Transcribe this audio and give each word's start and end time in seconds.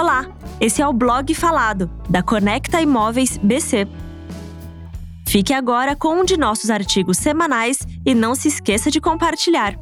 Olá, 0.00 0.26
esse 0.58 0.80
é 0.80 0.88
o 0.88 0.94
blog 0.94 1.34
falado 1.34 1.90
da 2.08 2.22
Conecta 2.22 2.80
Imóveis 2.80 3.36
BC. 3.36 3.86
Fique 5.28 5.52
agora 5.52 5.94
com 5.94 6.20
um 6.20 6.24
de 6.24 6.38
nossos 6.38 6.70
artigos 6.70 7.18
semanais 7.18 7.80
e 8.06 8.14
não 8.14 8.34
se 8.34 8.48
esqueça 8.48 8.90
de 8.90 8.98
compartilhar. 8.98 9.78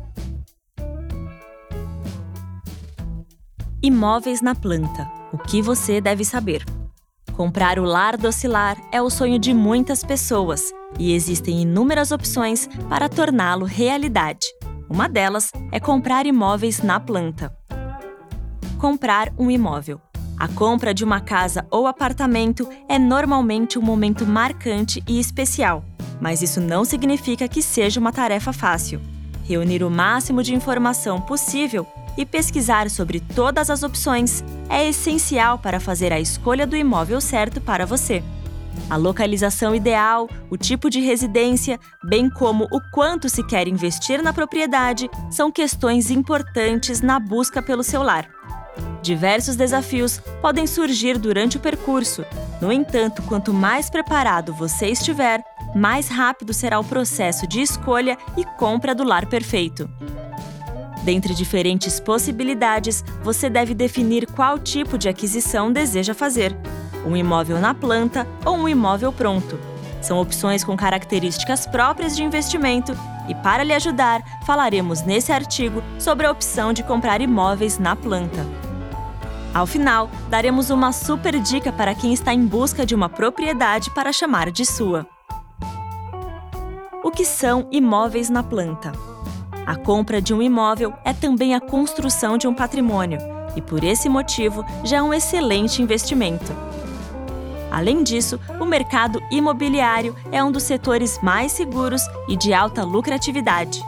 Imóveis 3.80 4.42
na 4.42 4.56
planta. 4.56 5.08
O 5.32 5.38
que 5.38 5.62
você 5.62 6.00
deve 6.00 6.24
saber? 6.24 6.64
Comprar 7.36 7.78
o 7.78 7.84
lar 7.84 8.16
docilar 8.16 8.76
é 8.90 9.00
o 9.00 9.08
sonho 9.08 9.38
de 9.38 9.54
muitas 9.54 10.02
pessoas 10.02 10.72
e 10.98 11.12
existem 11.12 11.62
inúmeras 11.62 12.10
opções 12.10 12.68
para 12.88 13.08
torná-lo 13.08 13.64
realidade. 13.64 14.48
Uma 14.90 15.08
delas 15.08 15.52
é 15.70 15.78
comprar 15.78 16.26
imóveis 16.26 16.82
na 16.82 16.98
planta. 16.98 17.56
Comprar 18.80 19.32
um 19.38 19.48
imóvel. 19.48 20.00
A 20.38 20.46
compra 20.46 20.94
de 20.94 21.04
uma 21.04 21.20
casa 21.20 21.66
ou 21.68 21.88
apartamento 21.88 22.68
é 22.88 22.96
normalmente 22.96 23.76
um 23.76 23.82
momento 23.82 24.24
marcante 24.24 25.02
e 25.08 25.18
especial, 25.18 25.84
mas 26.20 26.42
isso 26.42 26.60
não 26.60 26.84
significa 26.84 27.48
que 27.48 27.60
seja 27.60 27.98
uma 27.98 28.12
tarefa 28.12 28.52
fácil. 28.52 29.00
Reunir 29.42 29.82
o 29.82 29.90
máximo 29.90 30.40
de 30.40 30.54
informação 30.54 31.20
possível 31.20 31.84
e 32.16 32.24
pesquisar 32.24 32.88
sobre 32.88 33.18
todas 33.18 33.68
as 33.68 33.82
opções 33.82 34.44
é 34.68 34.88
essencial 34.88 35.58
para 35.58 35.80
fazer 35.80 36.12
a 36.12 36.20
escolha 36.20 36.66
do 36.66 36.76
imóvel 36.76 37.20
certo 37.20 37.60
para 37.60 37.84
você. 37.84 38.22
A 38.88 38.94
localização 38.94 39.74
ideal, 39.74 40.28
o 40.48 40.56
tipo 40.56 40.88
de 40.88 41.00
residência, 41.00 41.80
bem 42.04 42.30
como 42.30 42.68
o 42.70 42.80
quanto 42.92 43.28
se 43.28 43.44
quer 43.44 43.66
investir 43.66 44.22
na 44.22 44.32
propriedade, 44.32 45.10
são 45.30 45.50
questões 45.50 46.12
importantes 46.12 47.00
na 47.00 47.18
busca 47.18 47.60
pelo 47.60 47.82
seu 47.82 48.04
lar. 48.04 48.37
Diversos 49.02 49.56
desafios 49.56 50.20
podem 50.42 50.66
surgir 50.66 51.18
durante 51.18 51.56
o 51.56 51.60
percurso. 51.60 52.24
No 52.60 52.72
entanto, 52.72 53.22
quanto 53.22 53.52
mais 53.52 53.88
preparado 53.88 54.52
você 54.52 54.86
estiver, 54.88 55.42
mais 55.74 56.08
rápido 56.08 56.52
será 56.52 56.78
o 56.78 56.84
processo 56.84 57.46
de 57.46 57.60
escolha 57.60 58.18
e 58.36 58.44
compra 58.44 58.94
do 58.94 59.04
lar 59.04 59.26
perfeito. 59.26 59.88
Dentre 61.04 61.34
diferentes 61.34 62.00
possibilidades, 62.00 63.04
você 63.22 63.48
deve 63.48 63.72
definir 63.72 64.26
qual 64.26 64.58
tipo 64.58 64.98
de 64.98 65.08
aquisição 65.08 65.72
deseja 65.72 66.12
fazer: 66.12 66.54
um 67.06 67.16
imóvel 67.16 67.58
na 67.58 67.72
planta 67.72 68.26
ou 68.44 68.56
um 68.56 68.68
imóvel 68.68 69.12
pronto. 69.12 69.58
São 70.02 70.20
opções 70.20 70.62
com 70.62 70.76
características 70.76 71.66
próprias 71.66 72.14
de 72.16 72.22
investimento 72.22 72.92
e, 73.28 73.34
para 73.34 73.64
lhe 73.64 73.72
ajudar, 73.72 74.22
falaremos 74.44 75.02
nesse 75.02 75.32
artigo 75.32 75.82
sobre 75.98 76.26
a 76.26 76.30
opção 76.30 76.72
de 76.72 76.82
comprar 76.82 77.20
imóveis 77.20 77.78
na 77.78 77.96
planta. 77.96 78.67
Ao 79.52 79.66
final, 79.66 80.10
daremos 80.28 80.70
uma 80.70 80.92
super 80.92 81.38
dica 81.40 81.72
para 81.72 81.94
quem 81.94 82.12
está 82.12 82.32
em 82.32 82.46
busca 82.46 82.84
de 82.84 82.94
uma 82.94 83.08
propriedade 83.08 83.90
para 83.90 84.12
chamar 84.12 84.50
de 84.50 84.64
sua. 84.64 85.06
O 87.02 87.10
que 87.10 87.24
são 87.24 87.66
imóveis 87.70 88.28
na 88.28 88.42
planta? 88.42 88.92
A 89.66 89.74
compra 89.76 90.20
de 90.20 90.32
um 90.32 90.42
imóvel 90.42 90.92
é 91.04 91.12
também 91.12 91.54
a 91.54 91.60
construção 91.60 92.36
de 92.36 92.46
um 92.46 92.54
patrimônio 92.54 93.18
e, 93.56 93.62
por 93.62 93.82
esse 93.82 94.08
motivo, 94.08 94.64
já 94.84 94.98
é 94.98 95.02
um 95.02 95.12
excelente 95.12 95.82
investimento. 95.82 96.52
Além 97.70 98.02
disso, 98.02 98.40
o 98.60 98.64
mercado 98.64 99.20
imobiliário 99.30 100.14
é 100.32 100.42
um 100.42 100.50
dos 100.50 100.62
setores 100.62 101.18
mais 101.22 101.52
seguros 101.52 102.02
e 102.28 102.36
de 102.36 102.52
alta 102.52 102.82
lucratividade. 102.82 103.82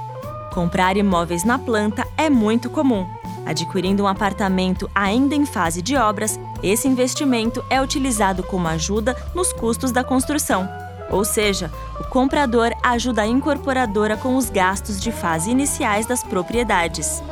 Comprar 0.52 0.96
imóveis 0.96 1.44
na 1.44 1.58
planta 1.58 2.06
é 2.16 2.28
muito 2.28 2.68
comum. 2.68 3.06
Adquirindo 3.46 4.04
um 4.04 4.06
apartamento 4.06 4.90
ainda 4.94 5.34
em 5.34 5.46
fase 5.46 5.82
de 5.82 5.96
obras, 5.96 6.38
esse 6.62 6.86
investimento 6.86 7.64
é 7.70 7.80
utilizado 7.80 8.42
como 8.42 8.68
ajuda 8.68 9.16
nos 9.34 9.52
custos 9.52 9.90
da 9.90 10.04
construção. 10.04 10.68
Ou 11.10 11.24
seja, 11.24 11.70
o 11.98 12.04
comprador 12.04 12.70
ajuda 12.82 13.22
a 13.22 13.26
incorporadora 13.26 14.16
com 14.16 14.36
os 14.36 14.48
gastos 14.48 15.00
de 15.00 15.10
fase 15.10 15.50
iniciais 15.50 16.06
das 16.06 16.22
propriedades. 16.22 17.22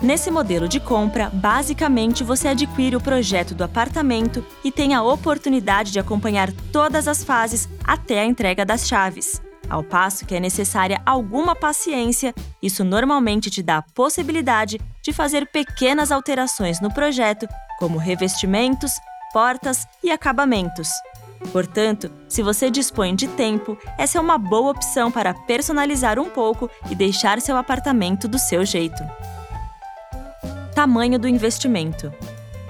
Nesse 0.00 0.30
modelo 0.30 0.66
de 0.66 0.80
compra, 0.80 1.28
basicamente 1.28 2.24
você 2.24 2.48
adquire 2.48 2.96
o 2.96 3.00
projeto 3.00 3.54
do 3.54 3.64
apartamento 3.64 4.44
e 4.64 4.72
tem 4.72 4.94
a 4.94 5.02
oportunidade 5.02 5.92
de 5.92 5.98
acompanhar 5.98 6.50
todas 6.72 7.06
as 7.06 7.22
fases 7.22 7.68
até 7.84 8.20
a 8.20 8.24
entrega 8.24 8.64
das 8.64 8.88
chaves. 8.88 9.42
Ao 9.70 9.84
passo 9.84 10.26
que 10.26 10.34
é 10.34 10.40
necessária 10.40 11.00
alguma 11.06 11.54
paciência, 11.54 12.34
isso 12.60 12.82
normalmente 12.82 13.48
te 13.48 13.62
dá 13.62 13.78
a 13.78 13.82
possibilidade 13.94 14.80
de 15.00 15.12
fazer 15.12 15.46
pequenas 15.46 16.10
alterações 16.10 16.80
no 16.80 16.92
projeto, 16.92 17.46
como 17.78 17.96
revestimentos, 17.96 18.90
portas 19.32 19.86
e 20.02 20.10
acabamentos. 20.10 20.88
Portanto, 21.52 22.10
se 22.28 22.42
você 22.42 22.68
dispõe 22.68 23.14
de 23.14 23.28
tempo, 23.28 23.78
essa 23.96 24.18
é 24.18 24.20
uma 24.20 24.36
boa 24.36 24.72
opção 24.72 25.10
para 25.10 25.32
personalizar 25.32 26.18
um 26.18 26.28
pouco 26.28 26.68
e 26.90 26.94
deixar 26.96 27.40
seu 27.40 27.56
apartamento 27.56 28.26
do 28.26 28.38
seu 28.40 28.64
jeito. 28.64 29.02
Tamanho 30.74 31.18
do 31.18 31.28
investimento. 31.28 32.12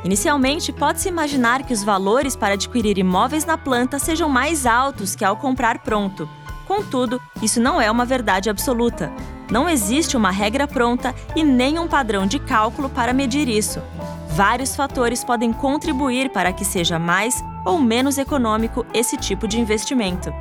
Inicialmente, 0.04 0.72
pode-se 0.72 1.08
imaginar 1.08 1.64
que 1.64 1.72
os 1.72 1.82
valores 1.82 2.36
para 2.36 2.54
adquirir 2.54 2.98
imóveis 2.98 3.44
na 3.44 3.58
planta 3.58 3.98
sejam 3.98 4.28
mais 4.28 4.66
altos 4.66 5.16
que 5.16 5.24
ao 5.24 5.36
comprar 5.36 5.80
pronto. 5.80 6.28
Contudo, 6.70 7.20
isso 7.42 7.60
não 7.60 7.80
é 7.80 7.90
uma 7.90 8.04
verdade 8.04 8.48
absoluta. 8.48 9.10
Não 9.50 9.68
existe 9.68 10.16
uma 10.16 10.30
regra 10.30 10.68
pronta 10.68 11.12
e 11.34 11.42
nem 11.42 11.80
um 11.80 11.88
padrão 11.88 12.28
de 12.28 12.38
cálculo 12.38 12.88
para 12.88 13.12
medir 13.12 13.48
isso. 13.48 13.82
Vários 14.28 14.76
fatores 14.76 15.24
podem 15.24 15.52
contribuir 15.52 16.30
para 16.30 16.52
que 16.52 16.64
seja 16.64 16.96
mais 16.96 17.42
ou 17.64 17.80
menos 17.80 18.18
econômico 18.18 18.86
esse 18.94 19.16
tipo 19.16 19.48
de 19.48 19.58
investimento. 19.58 20.32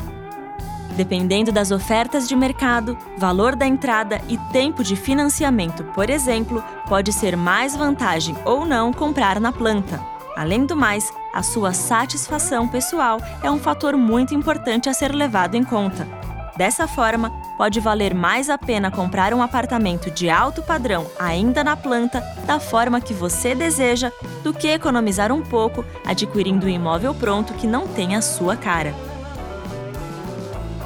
Dependendo 0.95 1.51
das 1.51 1.71
ofertas 1.71 2.29
de 2.29 2.35
mercado, 2.35 2.95
valor 3.17 3.55
da 3.55 3.65
entrada 3.65 4.21
e 4.29 4.37
tempo 4.53 4.83
de 4.83 4.95
financiamento, 4.95 5.83
por 5.95 6.11
exemplo, 6.11 6.63
pode 6.87 7.11
ser 7.11 7.35
mais 7.35 7.75
vantagem 7.75 8.35
ou 8.45 8.67
não 8.67 8.93
comprar 8.93 9.39
na 9.39 9.51
planta. 9.51 9.99
Além 10.37 10.63
do 10.63 10.75
mais, 10.75 11.11
a 11.33 11.41
sua 11.41 11.73
satisfação 11.73 12.67
pessoal 12.67 13.19
é 13.41 13.49
um 13.49 13.57
fator 13.57 13.97
muito 13.97 14.35
importante 14.35 14.87
a 14.87 14.93
ser 14.93 15.11
levado 15.15 15.55
em 15.55 15.63
conta. 15.63 16.18
Dessa 16.59 16.89
forma, 16.89 17.29
pode 17.57 17.79
valer 17.79 18.13
mais 18.13 18.49
a 18.49 18.57
pena 18.57 18.91
comprar 18.91 19.33
um 19.33 19.41
apartamento 19.41 20.11
de 20.11 20.29
alto 20.29 20.61
padrão 20.61 21.07
ainda 21.17 21.63
na 21.63 21.77
planta, 21.77 22.19
da 22.45 22.59
forma 22.59 22.99
que 22.99 23.13
você 23.13 23.55
deseja, 23.55 24.11
do 24.43 24.53
que 24.53 24.67
economizar 24.67 25.31
um 25.31 25.41
pouco 25.41 25.85
adquirindo 26.05 26.65
um 26.65 26.69
imóvel 26.69 27.15
pronto 27.15 27.53
que 27.53 27.65
não 27.65 27.87
tem 27.87 28.13
a 28.13 28.21
sua 28.21 28.57
cara. 28.57 28.93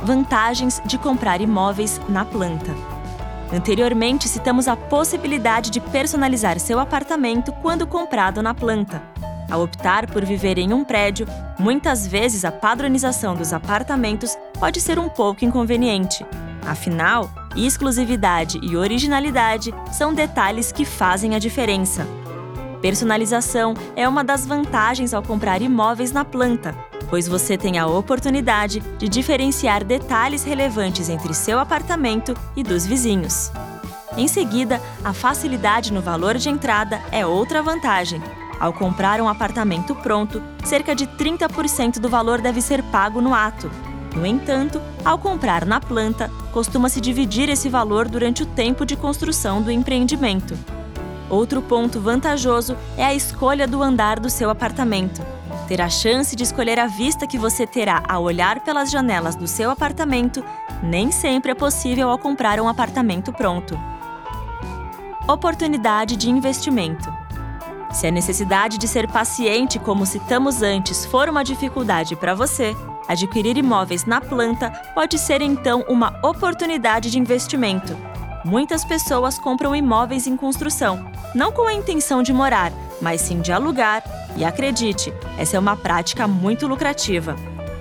Vantagens 0.03 0.79
de 0.85 0.95
comprar 0.99 1.41
imóveis 1.41 1.99
na 2.07 2.23
planta. 2.23 2.69
Anteriormente, 3.51 4.29
citamos 4.29 4.67
a 4.67 4.75
possibilidade 4.75 5.71
de 5.71 5.81
personalizar 5.81 6.59
seu 6.59 6.79
apartamento 6.79 7.51
quando 7.51 7.87
comprado 7.87 8.43
na 8.43 8.53
planta. 8.53 9.01
Ao 9.49 9.63
optar 9.63 10.05
por 10.05 10.23
viver 10.23 10.59
em 10.59 10.71
um 10.71 10.83
prédio, 10.83 11.27
muitas 11.57 12.05
vezes 12.05 12.45
a 12.45 12.51
padronização 12.51 13.35
dos 13.35 13.53
apartamentos 13.53 14.37
pode 14.63 14.79
ser 14.79 14.97
um 14.97 15.09
pouco 15.09 15.43
inconveniente. 15.43 16.25
Afinal, 16.65 17.29
exclusividade 17.53 18.61
e 18.63 18.77
originalidade 18.77 19.75
são 19.91 20.13
detalhes 20.13 20.71
que 20.71 20.85
fazem 20.85 21.35
a 21.35 21.37
diferença. 21.37 22.07
Personalização 22.81 23.73
é 23.93 24.07
uma 24.07 24.23
das 24.23 24.45
vantagens 24.45 25.13
ao 25.13 25.21
comprar 25.21 25.61
imóveis 25.61 26.13
na 26.13 26.23
planta, 26.23 26.73
pois 27.09 27.27
você 27.27 27.57
tem 27.57 27.77
a 27.77 27.85
oportunidade 27.85 28.79
de 28.97 29.09
diferenciar 29.09 29.83
detalhes 29.83 30.45
relevantes 30.45 31.09
entre 31.09 31.33
seu 31.33 31.59
apartamento 31.59 32.33
e 32.55 32.63
dos 32.63 32.85
vizinhos. 32.85 33.51
Em 34.15 34.29
seguida, 34.29 34.81
a 35.03 35.11
facilidade 35.11 35.91
no 35.91 36.01
valor 36.01 36.37
de 36.37 36.47
entrada 36.47 37.01
é 37.11 37.25
outra 37.25 37.61
vantagem. 37.61 38.23
Ao 38.61 38.71
comprar 38.71 39.19
um 39.19 39.27
apartamento 39.27 39.93
pronto, 39.93 40.41
cerca 40.63 40.95
de 40.95 41.05
30% 41.05 41.99
do 41.99 42.07
valor 42.07 42.39
deve 42.39 42.61
ser 42.61 42.81
pago 42.83 43.19
no 43.19 43.33
ato, 43.33 43.69
no 44.15 44.25
entanto, 44.25 44.81
ao 45.03 45.17
comprar 45.17 45.65
na 45.65 45.79
planta, 45.79 46.29
costuma-se 46.51 47.01
dividir 47.01 47.49
esse 47.49 47.67
valor 47.67 48.07
durante 48.07 48.43
o 48.43 48.45
tempo 48.45 48.85
de 48.85 48.95
construção 48.95 49.61
do 49.61 49.71
empreendimento. 49.71 50.57
Outro 51.29 51.61
ponto 51.61 51.99
vantajoso 51.99 52.77
é 52.95 53.03
a 53.03 53.13
escolha 53.13 53.67
do 53.67 53.81
andar 53.81 54.19
do 54.19 54.29
seu 54.29 54.49
apartamento. 54.49 55.21
Ter 55.67 55.81
a 55.81 55.89
chance 55.89 56.35
de 56.35 56.43
escolher 56.43 56.79
a 56.79 56.85
vista 56.85 57.25
que 57.25 57.39
você 57.39 57.65
terá 57.65 58.03
ao 58.07 58.23
olhar 58.23 58.59
pelas 58.59 58.91
janelas 58.91 59.35
do 59.35 59.47
seu 59.47 59.71
apartamento 59.71 60.43
nem 60.83 61.11
sempre 61.11 61.51
é 61.51 61.55
possível 61.55 62.09
ao 62.09 62.19
comprar 62.19 62.59
um 62.59 62.67
apartamento 62.67 63.31
pronto. 63.33 63.79
Oportunidade 65.27 66.17
de 66.17 66.29
investimento. 66.29 67.11
Se 67.91 68.07
a 68.07 68.11
necessidade 68.11 68.77
de 68.77 68.87
ser 68.87 69.07
paciente, 69.07 69.79
como 69.79 70.05
citamos 70.05 70.61
antes, 70.61 71.05
for 71.05 71.29
uma 71.29 71.43
dificuldade 71.43 72.15
para 72.15 72.35
você, 72.35 72.75
Adquirir 73.07 73.57
imóveis 73.57 74.05
na 74.05 74.21
planta 74.21 74.69
pode 74.95 75.19
ser 75.19 75.41
então 75.41 75.83
uma 75.87 76.19
oportunidade 76.23 77.11
de 77.11 77.19
investimento. 77.19 77.95
Muitas 78.45 78.83
pessoas 78.83 79.37
compram 79.37 79.75
imóveis 79.75 80.27
em 80.27 80.35
construção, 80.35 81.09
não 81.33 81.51
com 81.51 81.67
a 81.67 81.73
intenção 81.73 82.21
de 82.21 82.33
morar, 82.33 82.71
mas 83.01 83.21
sim 83.21 83.41
de 83.41 83.51
alugar, 83.51 84.03
E 84.35 84.43
acredite, 84.43 85.13
essa 85.37 85.57
é 85.57 85.59
uma 85.59 85.77
prática 85.77 86.27
muito 86.27 86.65
lucrativa. 86.65 87.35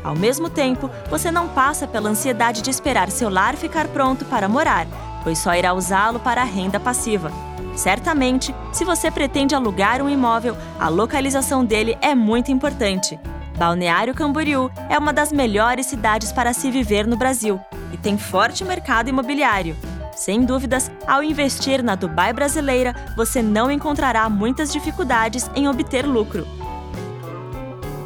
Ao 0.04 0.14
mesmo 0.14 0.50
tempo, 0.50 0.90
você 1.08 1.30
não 1.30 1.48
passa 1.48 1.86
pela 1.86 2.10
ansiedade 2.10 2.60
de 2.60 2.70
esperar 2.70 3.10
seu 3.10 3.30
lar 3.30 3.56
ficar 3.56 3.88
pronto 3.88 4.24
para 4.26 4.48
morar, 4.48 4.86
pois 5.22 5.38
só 5.38 5.54
irá 5.54 5.72
usá-lo 5.72 6.20
para 6.20 6.42
a 6.42 6.44
renda 6.44 6.78
passiva. 6.78 7.32
Certamente, 7.74 8.54
se 8.70 8.84
você 8.84 9.10
pretende 9.10 9.54
alugar 9.54 10.02
um 10.02 10.10
imóvel, 10.10 10.56
a 10.78 10.88
localização 10.88 11.64
dele 11.64 11.96
é 12.02 12.14
muito 12.14 12.52
importante. 12.52 13.18
Balneário 13.56 14.14
Camboriú 14.14 14.70
é 14.88 14.98
uma 14.98 15.12
das 15.12 15.32
melhores 15.32 15.86
cidades 15.86 16.32
para 16.32 16.52
se 16.52 16.70
viver 16.70 17.06
no 17.06 17.16
Brasil 17.16 17.60
e 17.92 17.96
tem 17.96 18.16
forte 18.16 18.64
mercado 18.64 19.08
imobiliário. 19.08 19.76
Sem 20.14 20.44
dúvidas, 20.44 20.90
ao 21.06 21.22
investir 21.22 21.82
na 21.82 21.94
Dubai 21.94 22.32
brasileira, 22.32 22.94
você 23.16 23.42
não 23.42 23.70
encontrará 23.70 24.28
muitas 24.28 24.72
dificuldades 24.72 25.50
em 25.54 25.68
obter 25.68 26.06
lucro. 26.06 26.46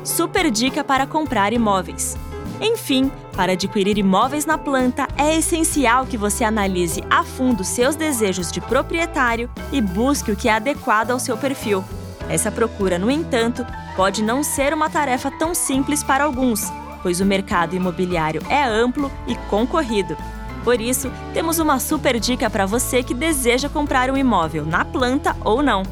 Super 0.05 0.51
dica 0.51 0.85
para 0.85 1.07
comprar 1.07 1.53
imóveis. 1.53 2.17
Enfim, 2.61 3.11
para 3.35 3.53
adquirir 3.53 3.99
imóveis 3.99 4.47
na 4.47 4.57
planta, 4.57 5.07
é 5.17 5.37
essencial 5.37 6.07
que 6.07 6.17
você 6.17 6.43
analise 6.45 7.05
a 7.11 7.23
fundo 7.23 7.65
seus 7.65 7.97
desejos 7.97 8.51
de 8.51 8.61
proprietário 8.61 9.51
e 9.73 9.81
busque 9.81 10.31
o 10.33 10.37
que 10.37 10.49
é 10.49 10.55
adequado 10.55 11.11
ao 11.11 11.19
seu 11.19 11.37
perfil. 11.37 11.85
Essa 12.29 12.51
procura, 12.51 12.99
no 12.99 13.11
entanto, 13.11 13.65
pode 13.95 14.23
não 14.23 14.43
ser 14.43 14.75
uma 14.75 14.91
tarefa 14.91 15.31
tão 15.31 15.55
simples 15.55 16.03
para 16.03 16.25
alguns, 16.25 16.73
pois 17.03 17.21
o 17.21 17.25
mercado 17.25 17.77
imobiliário 17.77 18.43
é 18.49 18.65
amplo 18.65 19.11
e 19.27 19.37
concorrido. 19.49 20.17
Por 20.65 20.81
isso, 20.81 21.11
temos 21.33 21.61
uma 21.61 21.79
super 21.79 22.19
dica 22.19 22.51
para 22.51 22.67
você 22.67 23.03
que 23.03 23.15
deseja 23.15 23.69
comprar 23.69 24.11
um 24.11 24.17
imóvel 24.17 24.67
na 24.67 24.85
planta 24.85 25.37
ou 25.45 25.63
não. 25.63 25.85